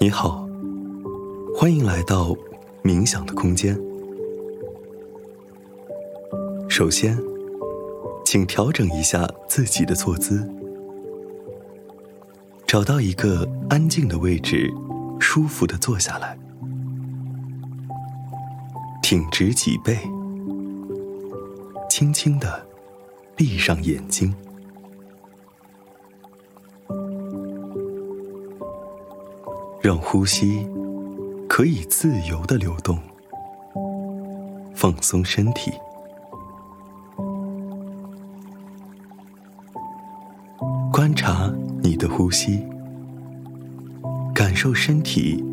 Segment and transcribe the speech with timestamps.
[0.00, 0.48] 你好，
[1.56, 2.32] 欢迎来到
[2.84, 3.76] 冥想的空间。
[6.68, 7.18] 首先，
[8.24, 10.48] 请调整一下自己的坐姿，
[12.64, 14.72] 找到一个安静的位置，
[15.18, 16.38] 舒服的坐下来，
[19.02, 19.98] 挺直脊背，
[21.90, 22.64] 轻轻的
[23.34, 24.32] 闭上眼睛。
[29.80, 30.66] 让呼吸
[31.48, 32.98] 可以自由的流动，
[34.74, 35.72] 放松身体，
[40.92, 42.66] 观察你的呼吸，
[44.34, 45.44] 感受身体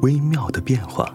[0.00, 1.14] 微妙的变化。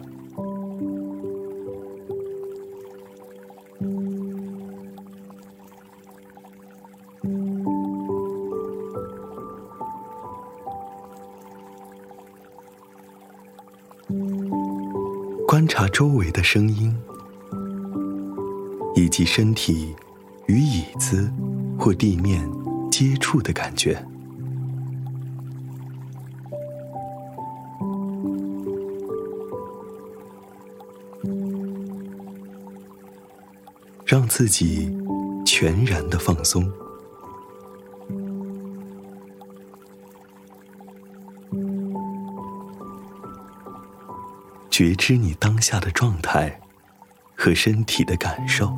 [15.50, 16.96] 观察周围的声音，
[18.94, 19.96] 以及身体
[20.46, 21.28] 与椅子
[21.76, 22.48] 或地面
[22.92, 24.06] 接触的感觉，
[34.06, 34.96] 让自己
[35.44, 36.72] 全然的放松。
[44.80, 46.62] 觉知你当下的状态
[47.36, 48.72] 和身体的感受。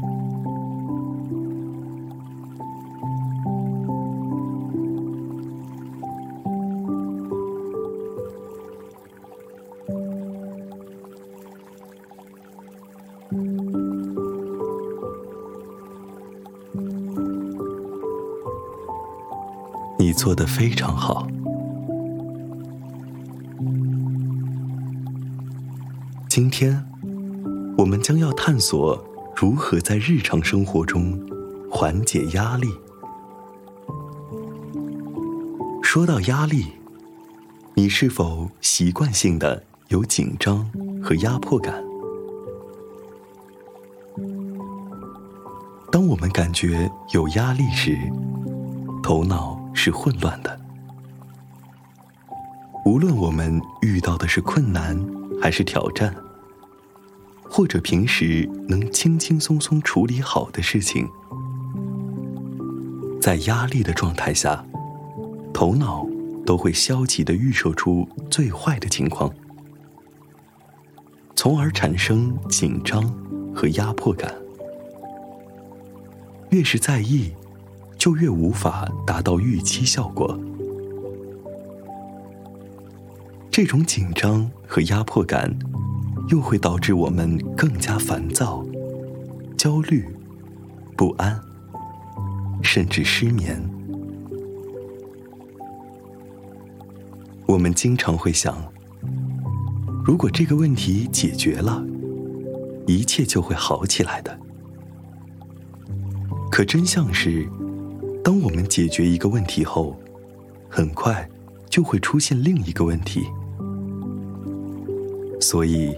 [19.99, 21.27] 你做的非常好。
[26.41, 26.83] 今天，
[27.77, 28.99] 我们将要探索
[29.35, 31.23] 如何在日常生活中
[31.69, 32.67] 缓解压力。
[35.83, 36.65] 说到压力，
[37.75, 40.67] 你是否习惯性的有紧张
[41.03, 41.75] 和压迫感？
[45.91, 47.95] 当我们感觉有压力时，
[49.03, 50.59] 头脑是混乱的。
[52.83, 54.99] 无论我们遇到的是困难，
[55.39, 56.11] 还是挑战，
[57.53, 61.05] 或者平时能轻轻松松处理好的事情，
[63.19, 64.65] 在压力的状态下，
[65.53, 66.07] 头脑
[66.45, 69.29] 都会消极的预设出最坏的情况，
[71.35, 73.03] 从而产生紧张
[73.53, 74.33] 和压迫感。
[76.51, 77.33] 越是在意，
[77.97, 80.39] 就越无法达到预期效果。
[83.51, 85.53] 这种紧张和压迫感，
[86.31, 88.65] 又会导致我们更加烦躁、
[89.57, 90.07] 焦虑、
[90.95, 91.37] 不安，
[92.63, 93.61] 甚至失眠。
[97.45, 98.57] 我们经常会想，
[100.05, 101.85] 如果这个问题解决了，
[102.87, 104.39] 一切就会好起来的。
[106.49, 107.45] 可真相是，
[108.23, 109.99] 当我们解决一个问题后，
[110.69, 111.29] 很快
[111.69, 113.25] 就会出现另一个问题。
[115.41, 115.93] 所以，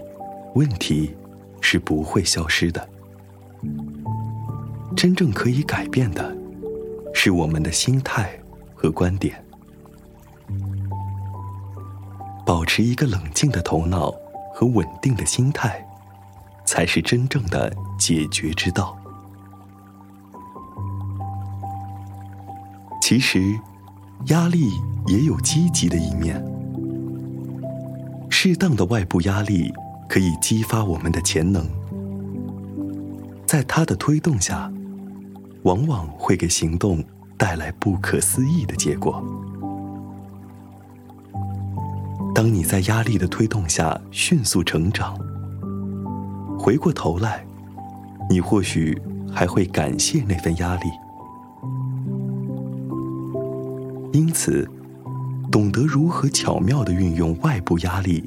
[0.54, 1.14] 问题
[1.60, 2.88] 是不会消失的。
[4.96, 6.36] 真正可以改变的，
[7.12, 8.38] 是我们的心态
[8.74, 9.42] 和观点。
[12.46, 14.14] 保持一个冷静的头脑
[14.54, 15.84] 和稳定的心态，
[16.64, 18.96] 才是真正的解决之道。
[23.00, 23.58] 其实，
[24.26, 24.70] 压力
[25.06, 26.42] 也有积极的一面。
[28.30, 29.72] 适当的外部压力
[30.08, 31.66] 可以激发我们的潜能，
[33.46, 34.72] 在它的推动下，
[35.62, 37.02] 往往会给行动
[37.36, 39.22] 带来不可思议的结果。
[42.34, 45.16] 当你在压力的推动下迅速成长，
[46.58, 47.44] 回过头来，
[48.28, 49.00] 你或许
[49.32, 50.90] 还会感谢那份压力。
[54.12, 54.68] 因此。
[55.52, 58.24] 懂得如何巧妙的运用外部压力，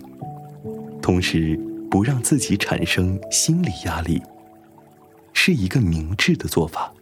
[1.02, 4.22] 同时不让自己产生心理压力，
[5.34, 6.94] 是一个明智的做法。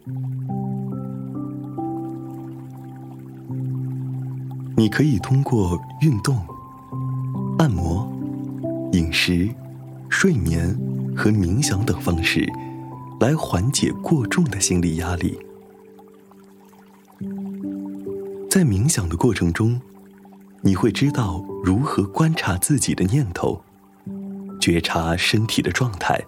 [4.76, 6.38] 你可以通过运动、
[7.58, 8.10] 按摩、
[8.92, 9.48] 饮食、
[10.08, 10.68] 睡眠
[11.16, 12.46] 和冥想等方式，
[13.20, 15.38] 来缓解过重的心理压力。
[18.50, 19.80] 在冥想的过程中。
[20.62, 23.62] 你会知道如何观察自己的念头，
[24.66, 26.20] 觉察身体的状态。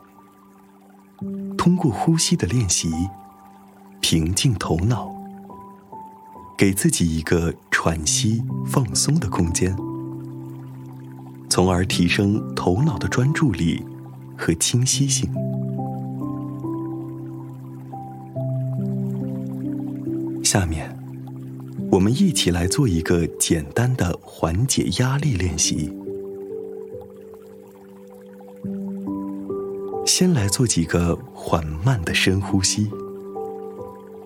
[1.56, 2.88] 通过呼吸的练习，
[4.00, 5.12] 平静头脑，
[6.56, 9.76] 给自己一个喘息、放松的空间，
[11.50, 13.84] 从而提升头脑的专注力
[14.36, 15.28] 和清晰性。
[20.44, 20.96] 下面，
[21.90, 25.92] 我们一起来做一个简单的缓解压力练习。
[30.18, 32.90] 先来做几个缓慢的深呼吸，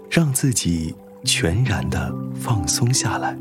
[0.09, 3.37] 让自己全然的放松下来。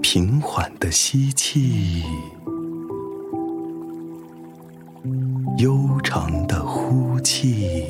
[0.00, 2.02] 平缓的吸气，
[5.58, 7.84] 悠长的呼气。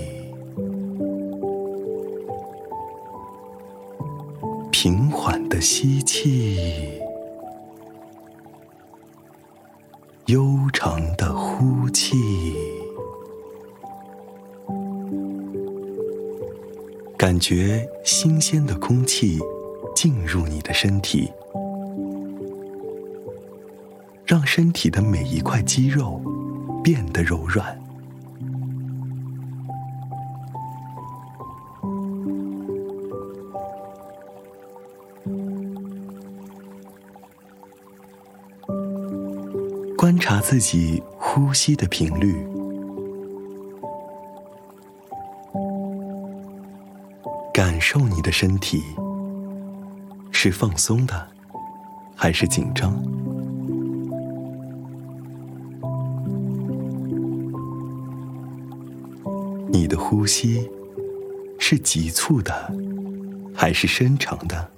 [4.73, 6.91] 平缓的吸气。
[10.29, 12.57] 悠长的呼气，
[17.17, 19.39] 感觉新鲜的空气
[19.95, 21.31] 进入你的身体，
[24.27, 26.21] 让身体的每一块肌肉
[26.83, 27.81] 变得柔软。
[39.97, 41.03] 观察自己
[41.37, 42.47] 呼吸的频率，
[47.53, 48.81] 感受你的身体
[50.31, 51.27] 是放松的
[52.15, 53.03] 还是紧张？
[59.69, 60.71] 你的呼吸
[61.59, 62.73] 是急促的
[63.53, 64.74] 还是深长的？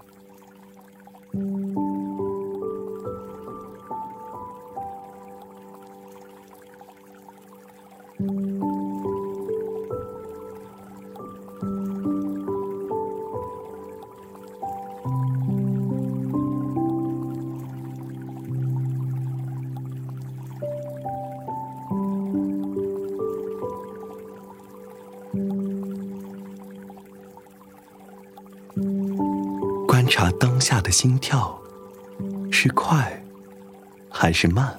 [30.66, 31.56] 下的心跳
[32.50, 33.22] 是快
[34.10, 34.76] 还是慢？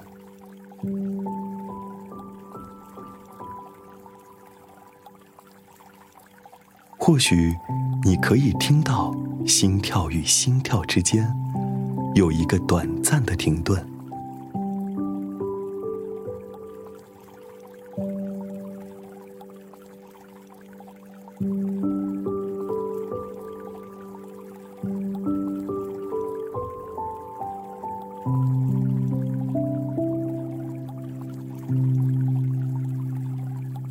[6.97, 7.55] 或许
[8.03, 11.33] 你可以听到心跳与心跳之间
[12.15, 13.81] 有一个短暂的停顿。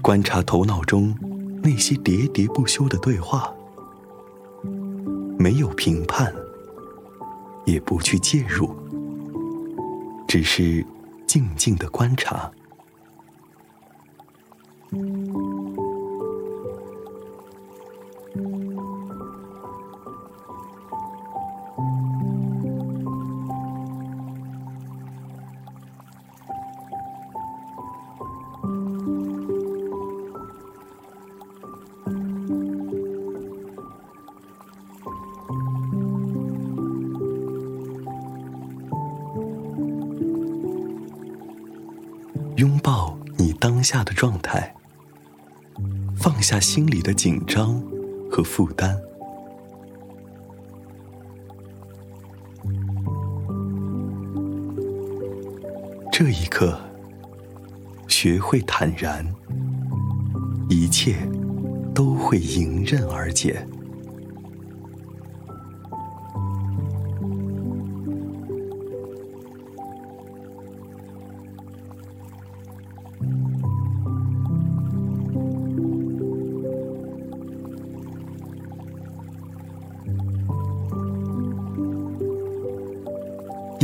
[0.07, 1.13] 观察头脑中
[1.65, 3.53] 那些喋喋不休的对话，
[5.37, 6.33] 没有评判，
[7.65, 8.71] 也不去介入，
[10.29, 10.87] 只是
[11.27, 12.49] 静静的观察。
[43.87, 44.75] 下的状态，
[46.17, 47.81] 放下心里的紧张
[48.29, 49.01] 和负担。
[56.11, 56.81] 这一刻，
[58.09, 59.25] 学会坦然，
[60.69, 61.19] 一切
[61.95, 63.65] 都会迎刃而解。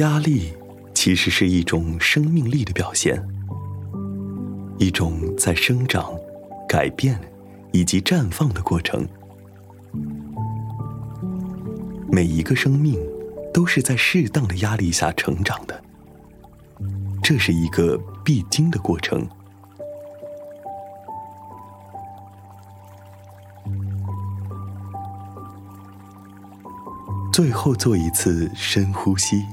[0.03, 0.53] 压力
[0.93, 3.25] 其实是一种生命力的表现，
[4.77, 6.13] 一种在生长、
[6.69, 7.17] 改变
[7.71, 9.07] 以及绽放的过程。
[12.11, 12.99] 每一个生命
[13.55, 15.81] 都是在适当的压力下成长的，
[17.23, 19.25] 这是一个必经的过程。
[27.33, 29.47] 最后做一次深呼吸，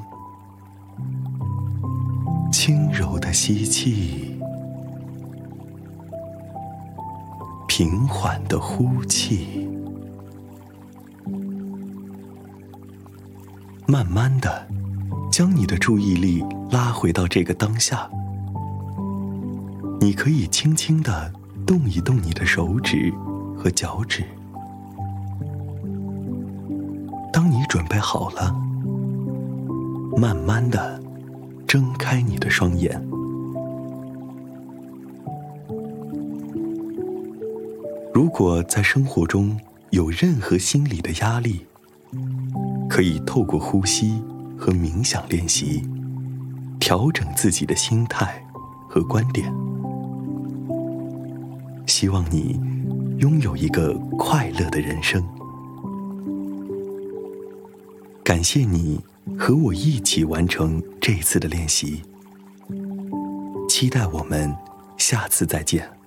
[2.51, 4.39] 轻柔的吸气，
[7.67, 9.69] 平缓的呼气，
[13.87, 14.67] 慢慢的
[15.31, 18.09] 将你的注意力拉回到这个当下。
[20.01, 21.31] 你可以轻轻的
[21.67, 23.13] 动一动你的手指
[23.57, 24.23] 和脚趾。
[27.31, 28.55] 当你准备好了，
[30.17, 30.99] 慢慢的
[31.69, 32.99] 睁开你的双眼。
[38.11, 39.55] 如果在生活中
[39.91, 41.67] 有任何心理的压力，
[42.89, 44.19] 可以透过呼吸
[44.57, 45.87] 和冥想练习，
[46.79, 48.43] 调整自己的心态
[48.89, 49.53] 和观点。
[51.85, 52.59] 希望你
[53.19, 55.23] 拥有一个快乐的人生。
[58.23, 58.99] 感谢你
[59.39, 62.03] 和我一起完成这次的练习，
[63.69, 64.53] 期待我们
[64.97, 65.98] 下次再见。